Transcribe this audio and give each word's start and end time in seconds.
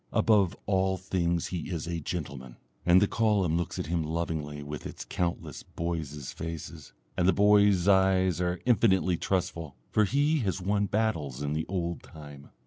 Above 0.13 0.57
all 0.65 0.97
things 0.97 1.49
he 1.49 1.69
is 1.69 1.85
a 1.85 1.99
gentleman. 1.99 2.57
And 2.87 2.99
the 2.99 3.07
column 3.07 3.55
looks 3.55 3.77
at 3.77 3.85
him 3.85 4.01
lovingly 4.03 4.63
with 4.63 4.87
its 4.87 5.05
countless 5.05 5.61
boys' 5.61 6.31
faces, 6.31 6.91
and 7.15 7.27
the 7.27 7.33
boys' 7.33 7.87
eyes 7.87 8.41
are 8.41 8.59
infinitely 8.65 9.17
trustful, 9.17 9.75
for 9.91 10.05
he 10.05 10.39
has 10.39 10.59
won 10.59 10.87
battles 10.87 11.43
in 11.43 11.53
the 11.53 11.67
old 11.67 12.01
time. 12.01 12.49